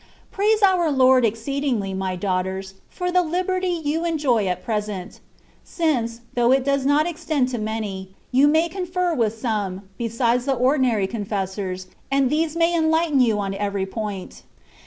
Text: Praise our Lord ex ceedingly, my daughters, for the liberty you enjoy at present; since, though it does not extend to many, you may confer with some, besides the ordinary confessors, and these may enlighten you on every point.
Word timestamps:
Praise 0.31 0.63
our 0.63 0.91
Lord 0.91 1.23
ex 1.27 1.41
ceedingly, 1.43 1.95
my 1.95 2.15
daughters, 2.15 2.73
for 2.89 3.11
the 3.11 3.21
liberty 3.21 3.67
you 3.85 4.03
enjoy 4.03 4.47
at 4.47 4.63
present; 4.63 5.19
since, 5.63 6.21
though 6.33 6.51
it 6.51 6.63
does 6.65 6.87
not 6.87 7.05
extend 7.05 7.49
to 7.49 7.59
many, 7.59 8.15
you 8.31 8.47
may 8.47 8.67
confer 8.67 9.13
with 9.13 9.37
some, 9.37 9.83
besides 9.99 10.45
the 10.45 10.55
ordinary 10.55 11.05
confessors, 11.05 11.85
and 12.09 12.31
these 12.31 12.55
may 12.55 12.75
enlighten 12.75 13.19
you 13.19 13.37
on 13.37 13.53
every 13.53 13.85
point. 13.85 14.41